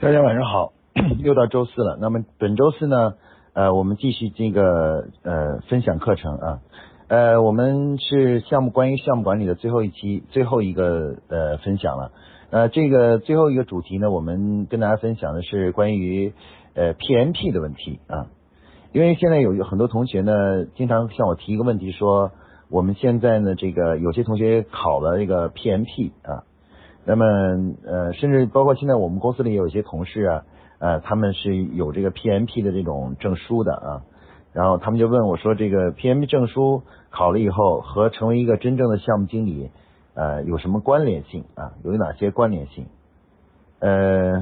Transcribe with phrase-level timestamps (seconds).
[0.00, 0.72] 大家晚上好，
[1.22, 1.96] 又到周四了。
[2.00, 3.14] 那么本周四呢，
[3.54, 6.58] 呃，我们继续这个呃分享课程啊，
[7.08, 12.10] 呃，我们是项目关于项目管理的最后一期最后一个呃分享了。
[12.50, 16.34] 呃，这个最后一个主题呢，我们跟大家分享的是关于
[16.74, 18.26] 呃 PMP 的问题啊，
[18.92, 22.32] 因为现在有有很多同学呢，经常向我提一个问题，说
[22.68, 26.44] 我们现在呢，这个有些同学考了这个 PMP 啊。
[27.06, 27.26] 那么
[27.84, 30.44] 呃，甚至包括现在我们公司里有一些同事啊，
[30.78, 34.02] 呃，他们是有这个 PMP 的这种证书的啊，
[34.52, 39.70] 然后他们就问我说，这个 PMP 证书考了以后和成为一个真正的项目经理
[40.14, 41.72] 呃有什么关联性啊？
[41.84, 42.86] 有哪些关联性？
[43.80, 44.32] 呃，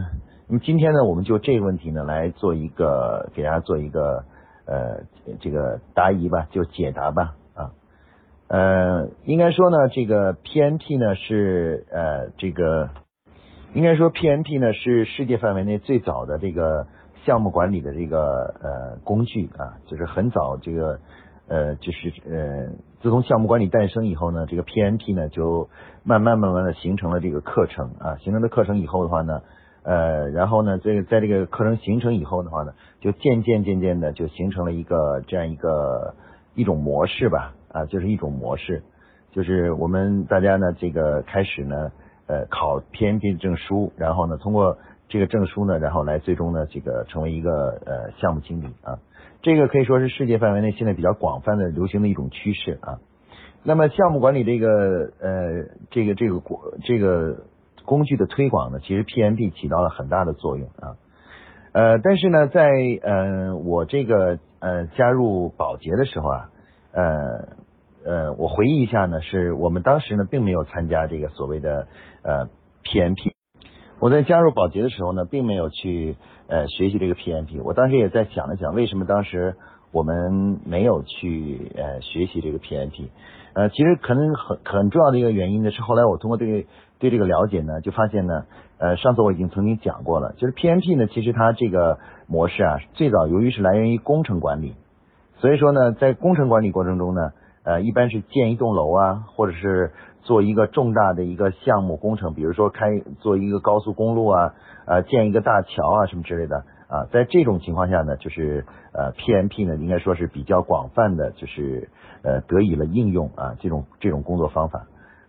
[0.46, 4.24] 那么今天呢，我们就这个问题呢来做一个给大家做一个
[4.66, 5.00] 呃
[5.40, 7.34] 这个答疑吧，就解答吧。
[8.52, 12.90] 呃，应该说呢，这个 PMP 呢是呃这个，
[13.72, 16.86] 应该说 PMP 呢是世界范围内最早的这个
[17.24, 20.98] 项目管理的这个呃工具啊，就是很早这个
[21.48, 22.68] 呃就是呃
[23.00, 25.70] 自从项目管理诞生以后呢，这个 PMP 呢就
[26.04, 29.40] 慢慢慢慢的形成了这个课程啊，形成了课程以后的话呢，
[29.82, 36.14] 呃然后呢这个在这个课程形成以后的话呢，就渐渐渐渐的就形成了一个这样一个
[36.54, 37.54] 一种模式吧。
[37.72, 38.82] 啊，就是一种模式，
[39.32, 41.90] 就是我们大家呢，这个开始呢，
[42.26, 48.98] 呃，考 PMP 证书，然后呢，通过这个证书呢，然后来最终呢，这个成为一个呃项目经理啊，
[49.42, 52.98] 这个可以说是世界范围内现在比较广泛的流行的一种趋势啊。
[53.62, 57.44] 那么项目管理这个呃这个这个国这个
[57.84, 60.96] 工具的推广呢，其实 PMP 起到了很大的作用啊。
[61.72, 62.70] 呃，但是呢，在
[63.02, 66.50] 呃我这个呃加入保洁的时候啊，
[66.92, 67.61] 呃。
[68.04, 71.86] 呃，我回忆一下呢，是我们当时呢并没有参加这个所谓的
[72.22, 72.48] 呃
[72.82, 73.32] PMP。
[74.00, 76.16] 我在加入保洁的时候呢，并没有去
[76.48, 77.62] 呃学习这个 PMP。
[77.62, 79.54] 我当时也在想了想，为什么当时
[79.92, 83.10] 我们没有去呃学习这个 PMP？
[83.54, 86.66] 呃，其实可能很很重要的一个原因呢，是后来我通过对
[86.98, 88.46] 对这个了解呢，就发现呢，
[88.78, 94.74] 呃，上次我已经曾经讲过了，就是 PMP 呢，其实它这个模式啊，最早由于是来源于工程管理，
[95.36, 97.30] 所以说呢，在工程管理过程中呢。
[97.64, 99.92] 呃，一般是建一栋楼啊，或者是
[100.22, 102.86] 做一个重大的一个项目工程，比如说开
[103.20, 106.64] 做一个高速公路啊，呃，建一个大桥啊什么之类的。
[106.88, 111.88] 啊，在这种情况下呢，就是呃 PMP 呢应该说是比较广泛的，就是
[112.22, 114.80] 呃得以了应用啊这种这种工作方法。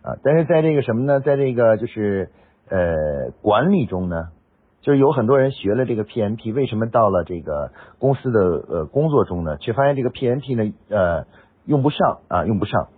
[0.02, 2.28] 啊，但是在这个什么呢，在这个就是
[2.68, 4.28] 呃管理中呢，
[4.82, 11.24] 就是有很多人学了这个 PMP，为什么到了这个公司的呃工作中呢，却发现这个 PMP 呢呃。
[11.66, 12.88] 用不上啊，用不上。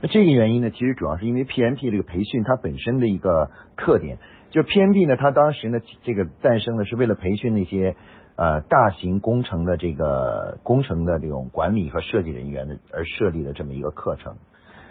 [0.00, 4.18] 那这个原因呢，其实主要是因为 PMP 这个培训它本身的一个特点，
[4.50, 7.96] 就是 PMP 呢，它当时呢这个诞生呢是为了培训那些
[8.36, 14.36] 呃大型工程的这个工程的这种管理和设计人员的而设立的这么一个课程。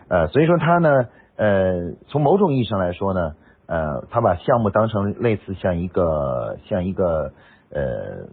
[0.08, 0.90] 呃，所以说它呢，
[1.36, 3.36] 呃，从某种意义上来说呢，
[3.68, 7.34] 呃，它把项目当成类似像一个像一个
[7.70, 8.30] 呃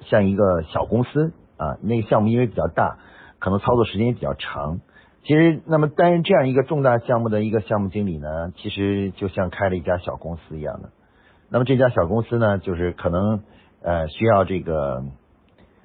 [0.00, 2.98] 像一个小公司啊，那个项目因为比较大。
[3.42, 4.80] 可能操作时间也比较长，
[5.24, 10.90] 其实那么担任这样一个重大项目的一个项目经理呢，其实就像开了一家小公司一样的。
[11.50, 13.42] 那么这家小公司呢，就是可能
[13.82, 15.02] 呃需要这个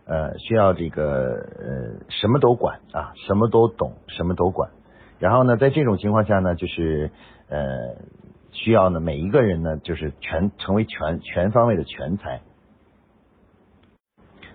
[0.06, 4.70] 呃需要这个呃什么都管啊，什么都懂，什么都管。
[5.18, 7.10] 然后呢，在这种情况下呢，就是
[7.50, 7.58] 呃
[8.52, 12.42] 需要呢每一个人呢，就是全成为全全方位的全才。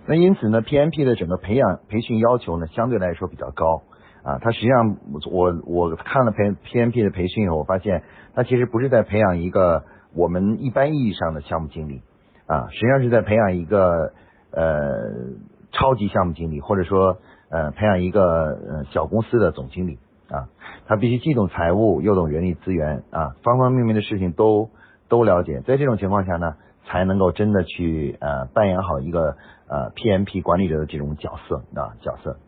[0.05, 3.83] 那因此呢，PMP 的整个培养培训要求呢，相对来说比较高
[4.25, 4.39] 啊。
[4.41, 4.97] 它实际上，
[5.31, 8.03] 我我看了培 PMP 的培训以后，我发现
[8.35, 12.03] 它其实不是在培养一个我们一般意义上的项目经理
[12.47, 14.13] 啊，实际上是在培养一个
[14.51, 15.13] 呃
[15.71, 17.19] 超级项目经理，或者说
[17.49, 20.49] 呃培养一个呃小公司的总经理啊。
[20.89, 24.69] 他必须既懂财务，又懂人力资源啊，方方面面的事情都
[25.09, 25.61] 都了解。
[25.61, 26.57] 在这种情况下呢。
[26.87, 29.37] 才能够真的去呃扮演好一个
[29.69, 32.39] 呃 PMP 管理者的这种角色啊角色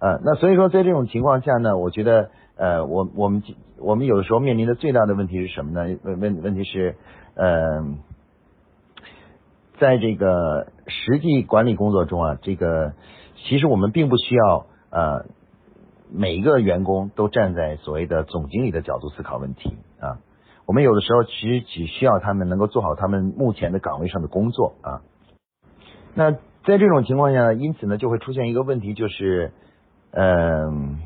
[0.00, 3.42] 呃那所以说在这种情况下呢，我觉得呃我我们
[3.78, 5.98] 我们有的时候面临的最大的问题是什么呢？
[6.02, 6.96] 问问问题是
[7.34, 7.84] 呃
[9.78, 12.92] 在这个实际管理工作中啊，这个
[13.36, 15.26] 其实我们并不需要呃
[16.12, 20.18] 每一个员工都站在所谓的总经理的角度思考问题啊。
[20.66, 25.02] 我们有的时候其实只需要他们能够做好他们目前的岗位上的工作啊。
[26.14, 29.52] 那在这种情况下，因此呢就会出现一个问题，就是
[30.12, 30.98] 嗯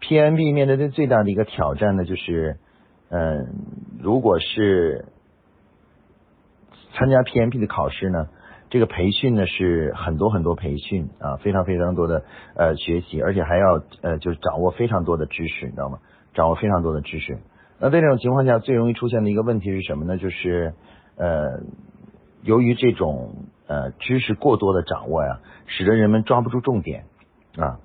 [0.00, 2.58] ，PMB 面对的最大的一个挑战呢，就是
[3.10, 3.54] 嗯，
[4.00, 5.04] 如果是
[6.94, 8.28] 参加 PMP 的考试呢，
[8.72, 12.24] 这个培训呢是很多很多培训啊，非常非常多的
[12.56, 15.98] 呃学习，而且还要呃就是掌握非常多的知识，你知道吗？
[16.32, 17.36] 掌握非常多的知识。
[17.78, 20.16] 那在这种情况下，最容易出现的一个问题是什么呢？
[20.16, 20.72] 就是
[21.18, 21.60] 呃，
[22.40, 27.04] 由于这种呃知识过多的掌握呀，使得人们抓不住重点
[27.58, 27.76] 啊。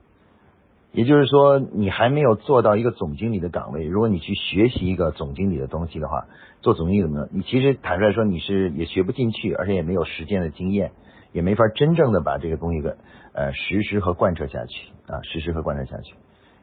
[0.93, 6.25] 也就是说，你还没有做到一个总经理的岗位，如果你去学习一个总经理的东西的话，
[6.61, 7.27] 做总经理怎么？
[7.31, 10.93] 你其实坦率说，你是也学不进去，而且也没有实践的经验，
[11.33, 12.89] 也没法真正的把这个东西给
[13.33, 16.15] 呃实施和贯彻下去啊，实施和贯彻下去。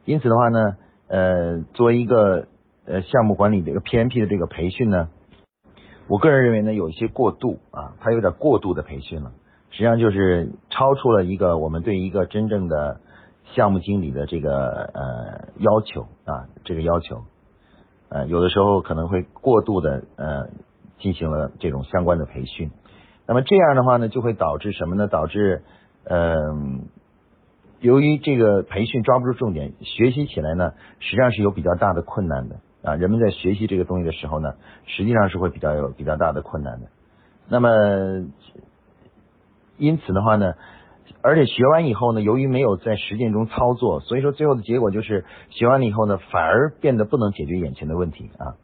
[0.03, 0.75] 因此的话呢，
[1.07, 2.47] 呃，作为一个
[2.85, 5.07] 呃项目管理的一个 PMP 的这个培训呢，
[6.09, 9.31] 我个人认为呢，有一些过度啊，它有点过度的培训了，
[9.69, 12.99] 实际上就是超出了一个我们对一个真正的。
[13.53, 17.23] 项目经理的这个呃要求啊，这个要求，
[18.09, 20.47] 呃，有的时候可能会过度的呃
[20.99, 22.71] 进行了这种相关的培训，
[23.27, 25.07] 那么这样的话呢，就会导致什么呢？
[25.07, 25.63] 导致
[26.03, 26.89] 嗯，
[27.79, 32.95] 由于这个培训抓不住重点，学习起来呢，实际上是有比较大的困难的啊。
[32.95, 34.55] 人们在学习这个东西的时候呢，
[34.85, 36.87] 实际上是会比较有比较大的困难的。
[37.47, 37.69] 那么
[39.77, 40.55] 因此的话呢。
[41.21, 48.55] 而且学完以后呢，由于没有在实践中操作，所以说最后的结果就是学完了以后呢，反而变得不能解决眼前的问题啊。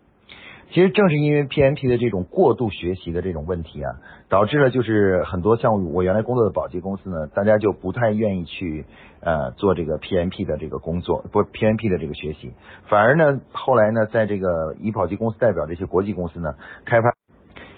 [0.73, 3.95] 其实正是因为 PMP 的这种过度学习的这种问题啊，
[4.29, 8.85] 导致了就是很多像我原来工作的保洁公司呢，大家就不太愿意去
[9.19, 12.53] 呃做这个 PMP 的这个工作，不 PMP 的这个学习，
[12.87, 16.55] 反而呢后来呢，在这个以保洁公司代表这些国际公司呢，
[16.85, 17.15] 开发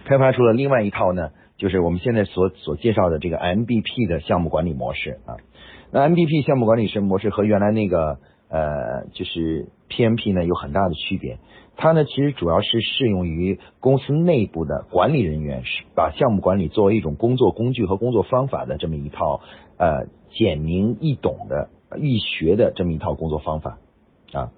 [0.06, 1.30] 开发出了另外一套呢。
[1.64, 5.40] 就是我们现在所所介绍的这个 MBP 的项目管理模式啊，
[5.94, 8.18] 那 MBP 项目管理师模式和原来那个
[8.50, 11.38] 呃就是 PMP 呢有很大的区别，
[11.78, 19.40] 它呢其实主要是适用于公司内部的管理人员，是把项目管理作为一种工作工具和工作方法的这么一套
[19.78, 20.08] 呃
[20.38, 23.78] 简明易懂的易学的这么一套工作方法
[24.34, 24.52] 啊。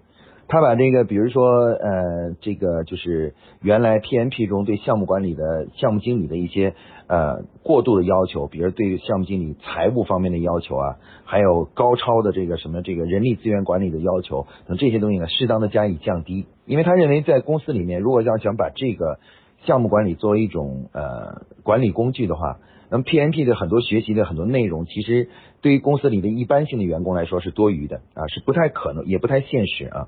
[0.48, 6.76] 他把这个，比如说，呃，这个就是原来 PMP 中对项目管理的项目经理的一些
[7.08, 16.46] 呃过度的要求，比如对于项目经理财务方面的要求啊，还有高超的这个什么这个人力资源管理的要求等这些东西呢，适当的加以降低。
[16.66, 19.20] 因为他认为在公司里面，如果要想把这个
[19.66, 22.60] 项目管理作为一种呃管理工具的话，
[22.90, 25.30] 那么 PMP 的很多学习的很多内容，其实
[25.62, 30.08] 对于公司里的一般性的员工来说是多余的啊，是不太可能，也不太现实啊。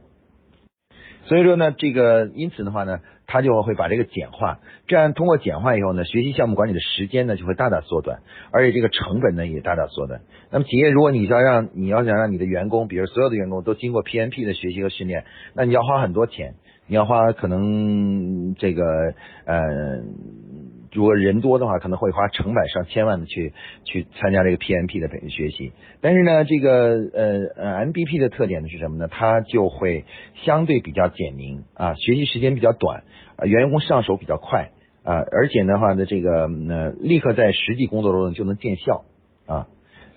[1.26, 8.22] 所以说呢，这个因此的话呢，他就会把这个简化，这样通过简化以后呢，学习项目管理的时间呢就会大大缩短，
[8.52, 10.22] 而且这个成本呢也大大缩短。
[10.50, 16.56] 那么企业如果你要让你要想让你的员工，比如所有的员工都经过 PNP 的学习和训练，那你要花很多钱，
[16.88, 18.84] 你要花可能这个
[19.46, 20.02] 呃。
[20.92, 23.54] 如果人多的话，可能会花成百上千万的去
[23.84, 25.74] 去参加这个 PMP 的培学习。
[26.02, 26.70] 但是呢，这个
[27.14, 29.08] 呃呃 MBP 的特点呢是什么呢？
[29.08, 30.06] 它就会
[30.46, 33.04] 相对比较简明啊，学习时间比较短
[33.36, 34.72] 啊，员工上手比较快
[35.04, 39.06] 啊，而且的话呢，这个呃立刻在实际工作中就能见效
[39.46, 39.68] 啊。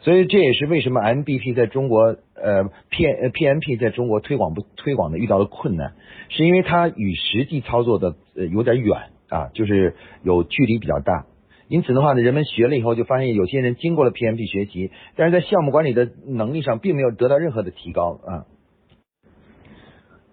[0.02, 5.92] 所以这也是为什么 MBP 在中国呃 P PMP 在中国推广不推广的遇到的困难，
[6.30, 9.09] 是因为它与实际操作的呃有点远。
[9.30, 11.24] 啊，就是有距离比较大，
[11.68, 18.44] 因此的话呢，人们学了以后就发现，有些人经过了 PMP 学习，但是在项目管理的能力上并没有得到任何的提高啊。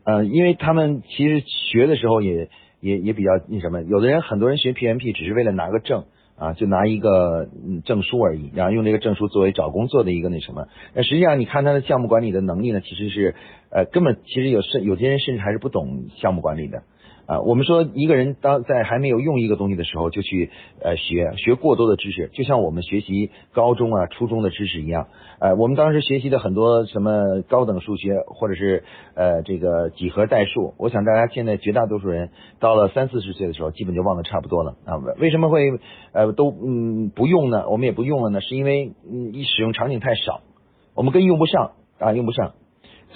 [0.03, 2.49] 呃，因为他们其实学的时候也
[2.79, 6.05] 也也比较那什么，有的人很多人学 PMP 只是为了拿个证
[6.37, 7.49] 啊，就拿一个
[7.83, 10.67] 证书而已，然后用这个证书作为找工作的一个那什么。
[10.93, 13.35] 那实际上你看他的项目管理的能力呢，其实是
[13.69, 16.83] 呃根本其实有甚有些人甚至还是不懂项目管理的。
[17.27, 20.49] 啊，我们说一个人当在还没有用一个东西的时候就去
[20.81, 25.07] 呃学学过多的知识，就像我们学习高中啊、初中的知识一样。
[25.39, 32.29] 呃，我们当时学习的很多什么高等数学或者是呃这个几何代数，我想大家现在绝大多数人
[32.61, 34.95] 到了三四十岁的时候，基本就忘得差不多了啊。
[35.19, 35.79] 为什么会
[36.13, 37.69] 呃都嗯不用呢？
[37.69, 38.39] 我们也不用了呢？
[38.39, 40.39] 是因为嗯一使用场景太少，
[40.95, 42.53] 我们更用不上啊，用不上。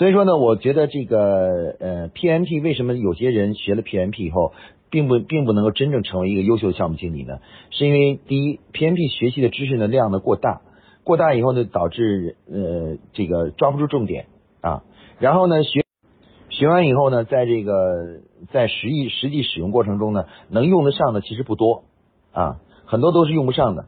[0.02, 4.52] 所以说呢，我觉得这个呃 PMP 为什么有些人学了 PMP 以后，
[4.90, 7.38] 并不并不能够真正成为一个优秀的项目经理呢？
[7.70, 10.62] 是因为第一，PMP 学习的知识的量呢过大，
[11.04, 14.26] 过大以后呢，导致呃这个抓不住重点
[14.62, 14.82] 啊。
[15.20, 15.86] 然后呢，学
[16.50, 21.84] 学完以后呢，在这个在实际实际使用过程中呢，能用得上的其实不多
[22.32, 23.86] 啊，很多都是用不上的。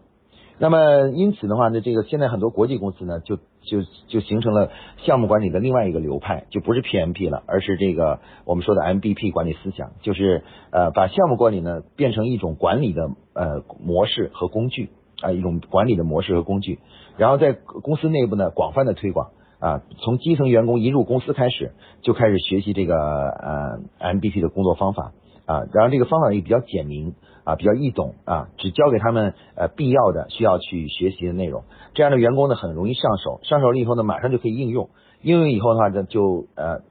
[0.60, 3.38] 那么因此的话呢，这个现在很多国际公司呢就。
[3.66, 4.72] 就就形成了
[5.06, 14.90] 项目管理的另外一个流派，就不是 PMP 了，而是这个我们说的 MBP 管理思想，就是呃把项目管理呢变成一种管理的呃模式和工具
[15.22, 16.80] 啊，一种管理的模式和工具，
[17.16, 19.30] 然后在公司内部呢广泛的推广
[19.60, 23.80] 啊，从基层员工一入公司开始就开始学习这个呃
[24.14, 25.14] MBP 的工作方法
[25.46, 34.90] 啊，然后这个方法也比较简明啊，比较易懂啊，只教给他们呃必要的需要去学习的内容，这样的员工呢很容易上手，上手了以后呢马上就可以应用，
[35.22, 36.82] 应用以后的话呢就呃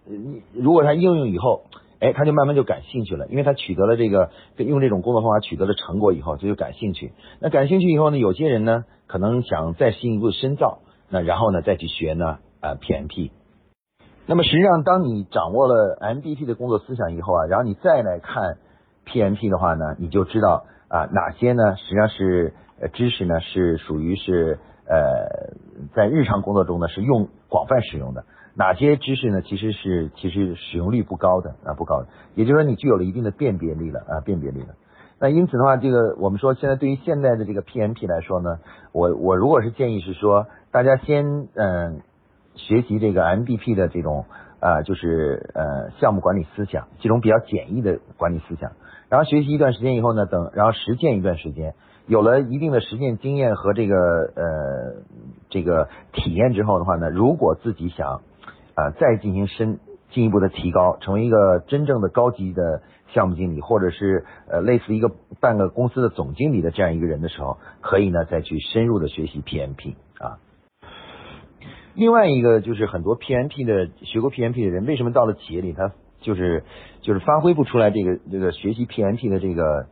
[0.54, 1.62] 如果他应用以后。
[2.04, 7.12] 哎，他就慢慢就感兴趣了，因为他取得了这个用这种工作方法取得了成果以后，他就感兴趣。
[7.38, 13.30] 那感兴趣以后呢，有些人呢可能想再进一步深造，那然后呢再去学呢啊 PMP。
[14.26, 18.56] 那么实际上，当你掌握了 MBP 的工作思想以后啊，然后你再来看
[19.06, 25.54] PMP 的话呢，你就知道啊哪些呢实际上是呃知识呢是属于是呃
[25.94, 28.24] 在日常工作中呢是用广泛使用的。
[28.54, 29.40] 哪些知识呢？
[29.40, 32.08] 其实是其实使用率不高的啊，不高的。
[32.34, 34.74] 也就是说，你具有了一定的辨别力了啊，辨别力了。
[35.18, 38.58] 那因此的话，这个我们说，现在对于现在的这个 PMP 来说呢，
[38.92, 42.02] 我我如果是建议是说，大家先嗯
[42.54, 44.26] 学习这个 MBP 的这种
[44.60, 48.72] 啊，就是呃项目管理思想，这种比较简易的管理思想。
[49.12, 51.74] 然后学习一段时间以后呢，等然后实践一段时间，
[52.06, 55.02] 有了一定的实践经验和这个呃
[55.50, 58.22] 这个体验之后的话呢，如果自己想
[58.74, 59.80] 啊，再进行深
[60.12, 65.10] 进一步的提高，成为一个真正的高级的项目经理，或者是呃类似一个
[65.42, 70.40] 半个公司的总经理的这样一个人的时候，可以呢再去深入的学习 PMP 啊。
[71.94, 76.64] 另外一个就是很多 PMP 的学过 PMP 的人，为什么到了企业里他就是
[77.02, 79.86] 就是发挥不出来这个这个学习 PMP 的这个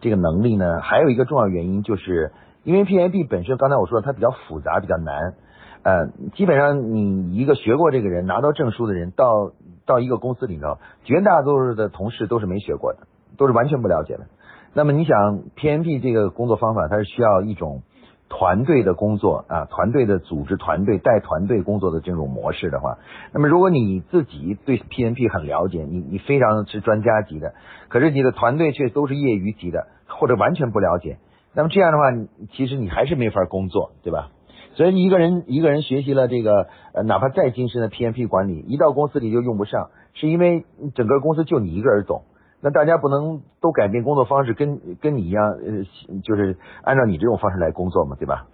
[0.00, 0.80] 这个能力呢？
[0.80, 2.30] 还有一个重要原因，就是
[2.62, 5.34] 因为 PMP 本身刚才我说了它比较复杂，比较难。
[5.82, 9.52] 呃，基本上你一个学过这个人拿到证书的人，到
[9.84, 13.00] 到一个公司里头，绝大多数的同事都是没学过的，
[13.36, 14.26] 都是完全不了解的。
[14.72, 17.82] 那么你想，PMP 这个工作方法，它是需要一种
[18.28, 22.98] 团队的工作啊，团队的组织、团队带团队工作的这种模式的话，
[23.32, 27.54] 那么如果你自己对 PMP 很了解，你你非常是专家级的，
[27.88, 31.18] 可是你的团队却都是业余级的，或者完全不了解，
[31.54, 32.04] 那么这样的话，
[32.52, 34.30] 其实你还是没法工作，对吧？
[34.74, 40.64] 所以一个人一个人学习了这个呃，哪怕再精深的 PMP 管理，一到公司里就用不上，是因为
[40.96, 42.22] 整个公司就你一个人懂。
[42.64, 48.46] 那大家不能都改变工作方式，跟跟你一样，呃，就是按照你这种方式来工作嘛，对吧？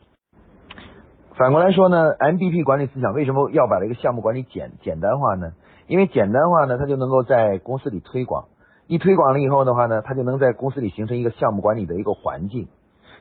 [1.37, 5.53] 反过来说呢，MBP 管理思想为什么要把这个项目管理简简单化呢？
[5.87, 8.49] 因为简单化呢，它就能够在公司里推广，
[8.89, 12.67] 一推广了以后的话呢，它就能在公司里形成一个项目管理的一个环境。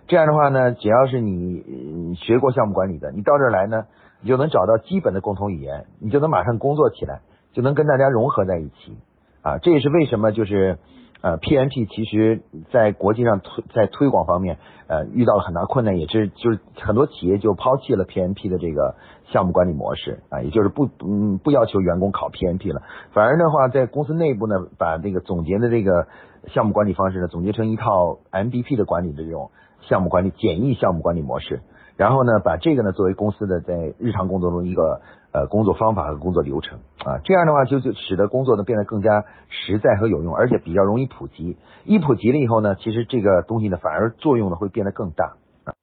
[0.07, 3.85] 这样的话呢，只要是你学过项目管理的，你到这儿来呢，
[4.21, 7.21] 你就能找到基本的共同语言，你就能马上工作起来，
[7.53, 8.97] 就能跟大家融合在一起
[9.41, 9.57] 啊。
[9.57, 10.77] 这也是为什么就是
[11.21, 12.41] 呃 PMP 其实
[12.71, 18.95] 在国际上推在推广方面呃遇到了很大困难，也是就是很多企业就抛弃了 PMP 的这个
[19.31, 22.81] 项目管理模式啊，也就是不嗯不要求员工考 PMP 了，
[23.13, 26.07] 反而的话在公司内部呢，把这个总结的这个
[26.53, 29.51] 项目管理方式呢，总结成一套 MBP 的管理的这种。
[29.83, 31.61] 项目管理简易项目管理模式，
[31.99, 35.01] 然后呢，把这个呢作为公司的在日常工作中一个
[35.33, 41.57] 呃工作方法和工作流程啊，这样的话就就使得工作呢变得更加实在和有用，而且比较容易普及。
[41.83, 45.33] 一普及了以后呢，其实这个东西呢反而作用呢会变得更大
[45.65, 45.73] 啊。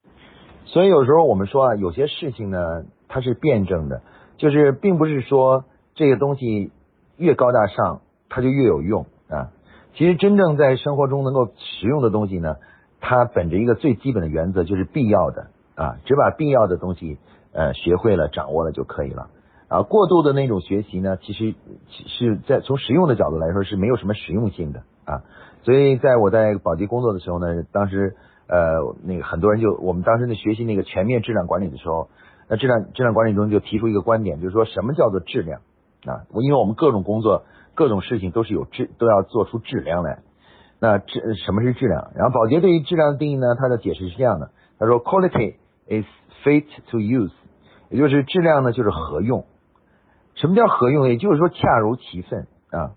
[0.64, 4.00] 所以有时候我们说啊，有些事情呢它是辩证的，
[4.38, 6.72] 就是并不是说这个东西
[7.18, 9.50] 越高大上它就越有用啊。
[9.92, 12.56] 其实真正在生活中能够实用的东西呢。
[12.98, 17.18] 它本着一个最基本的原则，就是必要的啊，只把必要的东西
[17.52, 19.28] 呃学会了、掌握了就可以了
[19.68, 19.82] 啊。
[19.82, 21.54] 过度的那种学习呢，其实
[21.88, 25.22] 是在从实用的角度来说是没有什么实用性的啊。
[25.62, 28.16] 所以在我在宝洁工作的时候呢，当时
[28.48, 32.08] 呃那个很多人就我们当时在学习那个全面质量管理的时候，
[32.48, 35.60] 那质量质量管理中就提出一个观点，就是说什么叫做质量
[36.06, 36.24] 啊？
[36.40, 40.20] 因为我们各种工作、各种事情都是有质，都要做出质量来。
[40.78, 42.10] 那质什么是质量？
[42.14, 43.56] 然后宝洁对于质量的定义呢？
[43.58, 45.56] 它的解释是这样的：他说，quality
[45.88, 46.06] is
[46.44, 47.32] fit to use，
[47.90, 49.44] 也就是质量呢就是合用。
[50.34, 51.08] 什么叫合用？
[51.08, 52.92] 也就是说恰如其分啊。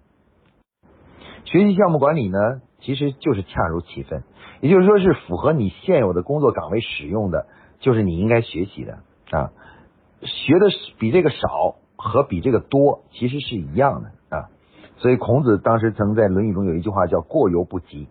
[1.45, 2.37] 学习项目管理呢，
[2.81, 4.23] 其实就是恰如其分，
[4.61, 7.47] 也就是说是符合你现有的工作岗位使用的，
[7.79, 8.99] 就是你应该学习的
[9.31, 9.51] 啊。
[10.21, 10.67] 学的
[10.97, 14.49] 比这个少和比这个多，其实是一样的啊。
[14.97, 18.09] 所以孔子当时曾在《论语》中有一句话叫“过犹不及”，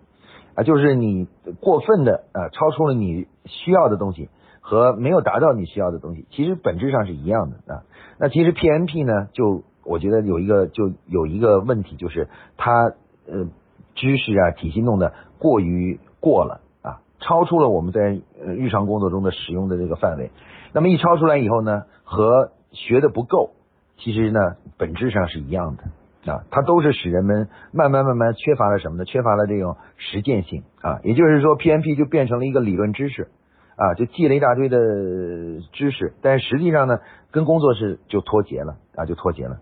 [0.57, 1.29] 啊，就是你
[1.61, 4.31] 过分的啊，超出了你需要的东西
[4.69, 7.85] 和没有达到你需要的东西，其实本质上是一样的啊。
[8.19, 12.93] 那其实 PMP 呢，就我觉得有一个就有一个问题，就是它
[13.27, 13.49] 呃
[13.95, 20.31] 知识啊体系弄得过于过了啊，超出了我们在日常工作中的使用的这个范围。
[20.75, 23.53] 那么一超出来以后呢，和学的不够，
[23.97, 24.39] 其实呢
[24.77, 29.07] 本质上是一样的啊，它都是使人们慢慢慢慢缺乏了什么呢？
[29.07, 33.29] 缺乏了这种实践性啊，也就是说 PMP 就变成了一个理论知识
[33.79, 34.77] 啊，就记了一大堆的
[35.73, 36.99] 知识，但是实际上呢，
[37.31, 39.61] 跟工作是就脱节了啊，就脱节了。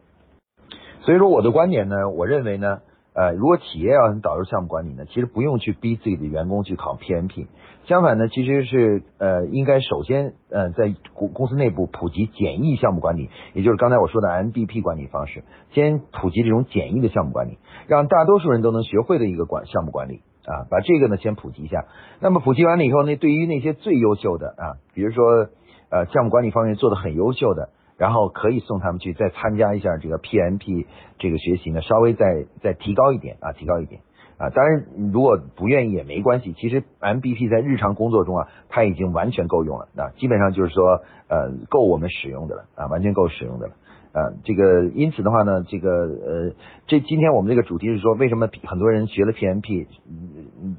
[1.03, 2.79] 所以说我的观点呢，我认为呢。
[3.19, 7.47] 呃，如果企业要导入项目管理呢，其实不用去逼自己的员工去考 PMP，
[7.87, 17.57] 相反呢，其实是呃应该首先呃在公公司内部普及简易项目管理，也就是刚才我说的 MBP 管理方式，先普及这种简易的项目管理，
[17.87, 21.85] 让大多数人都能学会的一个管项目管理啊，把这个呢先普及一下。
[22.21, 25.49] 那么普及完了以后呢，对于那些最优秀的啊，比如说
[25.91, 27.71] 呃项目管理方面做的很优秀的。
[27.99, 30.85] 然后可以送他们去再参加一下这个 PMP
[31.19, 34.03] 这个学习呢，稍微再再提高一点啊，提高一点
[34.39, 34.51] 啊。
[34.51, 36.53] 当然，如果不愿意也没关系。
[36.53, 43.75] 其实 MBP 在日常工作中啊，它已经完全够用了啊，基本上就是说呃够我们使用的了啊，完全够使用的了
[44.13, 44.33] 啊。
[44.45, 46.53] 这个因此的话呢，这个呃
[46.87, 50.77] 这今天我们这个主题是说，为什么很多人学了 PMP 嗯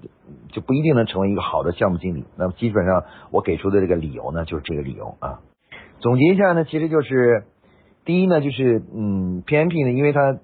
[0.51, 2.25] 就不一定能成为一个好的项目经理？
[2.37, 5.39] 那么基本上我给出的这个理由呢，就是这个理由啊。
[5.99, 7.43] 总结一下呢，其实就是
[8.05, 10.37] 第一呢，就是嗯，PMP 呢，因为它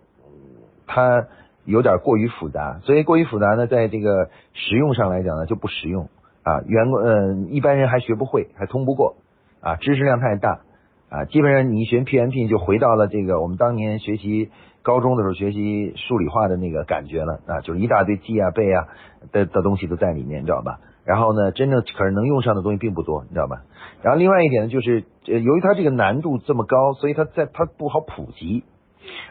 [0.87, 1.27] 它
[1.65, 6.09] 有点过于复杂，所以过于复杂呢，在这个实用上来讲呢就不实用
[6.43, 9.15] 啊，员工嗯一般人还学不会，还通不过
[9.61, 10.61] 啊，知识量太大
[11.09, 14.49] 啊，基本上你一学 PMP 就回到了这个我们当年学习
[14.81, 18.87] 高中的时候学习数理化的那个感觉了啊，就是一大堆记啊背啊
[19.31, 20.79] 的的东西都在里面，你知道吧？
[21.05, 23.63] 然后呢，真正可是能用上的东西并不多，你知道吧？
[24.01, 28.63] 然后另外一点呢，就是呃，由于它这个难度这么高，所以它在它不好普及。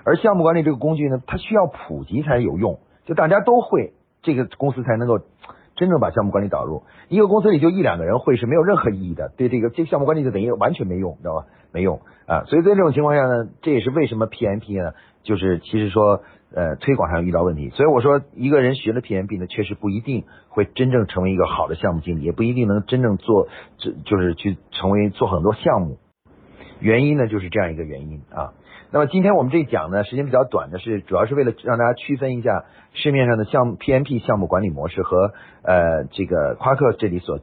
[0.05, 5.19] 而项目管理这个工具呢，它需要普及才有用，就大家都会，这个公司才能够
[5.77, 6.83] 真正把项目管理导入。
[7.09, 11.47] 一个公司里就一两个人会是没有任何意义的，对这个这项目管理就等于完全没用，你知道吧？
[11.73, 12.45] 没用啊！
[12.45, 16.23] 所以在这种情况下呢，这也是为什么 PMP 呢，就是其实说。
[16.55, 25.97] 呃，推广上遇到问题，所以我说一个人学了 PMP 呢，确实不一定会真正成为一个好的项目经理，也不一定能真正做，这就是去成为做很多项目。
[26.79, 28.53] 原因呢，就是这样一个原因啊。
[28.95, 37.41] 那么今天我们这一讲呢，时间比较短的是，主要是为了让大家区分一下市面上的项目 PMP 项目管理模式和呃这个夸克这里所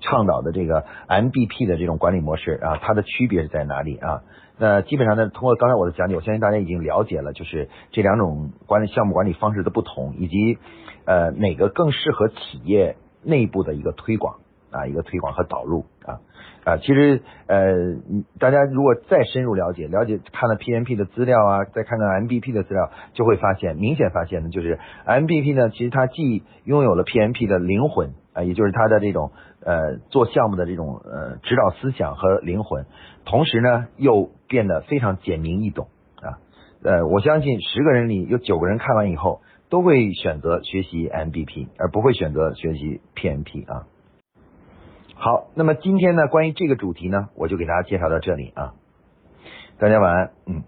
[0.00, 4.22] 倡导的这个 MBP 的这种管理模式啊，它的区别是在哪里啊？
[4.58, 10.58] 那基本上呢，通过刚才我的讲解，我相信大家已经了解了，就是这两种管理项目管理方式的不同，以及
[11.04, 14.40] 呃哪个更适合企业内部的一个推广
[14.72, 16.18] 啊，一个推广和导入啊
[16.64, 17.72] 啊，其实呃
[18.38, 29.32] 大家如果再深入了解，了解看了 PMP 的资料啊，再看看 MBP 的资料，就会发现明显发现呢，就是 MBP 呢，其实它既拥有了 PMP 的灵魂啊，也就是它的这种
[29.64, 32.86] 呃做项目的这种呃指导思想和灵魂。
[33.24, 35.88] 同时呢，又变得非常简明易懂
[36.22, 36.38] 啊！
[36.84, 43.86] 呃，我相信十个人里有九个人看完以后都会选择学习 MBP，而不会选择学习 PMP 啊。
[45.24, 48.74] 好，那么今天呢，关于这个主题呢，我就给大家介绍到这里啊。
[49.78, 50.64] 大家晚安，嗯。